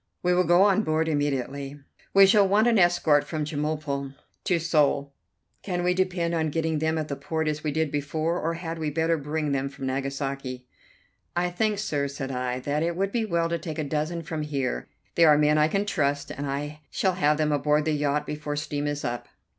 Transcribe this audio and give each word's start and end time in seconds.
We 0.23 0.33
will 0.33 0.45
go 0.45 0.63
on 0.63 0.81
board 0.81 1.07
immediately. 1.07 1.79
We 2.11 2.25
shall 2.25 2.47
want 2.47 2.65
an 2.67 2.79
escort 2.79 3.23
from 3.23 3.45
Chemulpo 3.45 4.15
to 4.45 4.57
Seoul; 4.57 5.13
can 5.61 5.83
we 5.83 5.93
depend 5.93 6.33
on 6.33 6.49
getting 6.49 6.79
them 6.79 6.97
at 6.97 7.07
the 7.07 7.15
port 7.15 7.47
as 7.47 7.63
we 7.63 7.71
did 7.71 7.91
before, 7.91 8.41
or 8.41 8.55
had 8.55 8.79
we 8.79 8.89
better 8.89 9.15
bring 9.15 9.51
them 9.51 9.69
from 9.69 9.85
Nagasaki?" 9.85 10.65
"I 11.35 11.51
think, 11.51 11.77
sir," 11.77 12.07
said 12.07 12.31
I, 12.31 12.59
"that 12.61 12.81
it 12.81 12.95
would 12.95 13.11
be 13.11 13.25
well 13.25 13.47
to 13.49 13.59
take 13.59 13.77
a 13.77 13.83
dozen 13.83 14.23
from 14.23 14.41
here. 14.41 14.89
They 15.13 15.23
are 15.25 15.37
men 15.37 15.59
I 15.59 15.67
can 15.67 15.85
trust, 15.85 16.31
and 16.31 16.47
I 16.47 16.81
shall 16.89 17.13
have 17.13 17.37
them 17.37 17.51
aboard 17.51 17.85
the 17.85 17.91
yacht 17.91 18.25
before 18.25 18.55
steam 18.55 18.87
is 18.87 19.05
up." 19.05 19.27